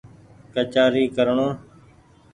[0.53, 1.49] ڪچآري ڪرڻو